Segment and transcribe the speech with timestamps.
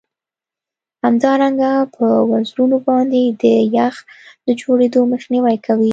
[1.05, 3.43] همدارنګه په وزرونو باندې د
[3.77, 3.95] یخ
[4.45, 5.89] د جوړیدو مخنیوی کوي